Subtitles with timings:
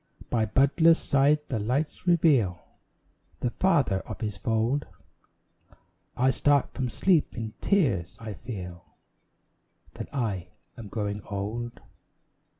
[0.31, 2.59] By Butler's side the lights reveal
[3.41, 4.87] The father of his fold,
[6.17, 8.83] I start from sleep in tears, and feel
[9.93, 11.81] That I am growing old.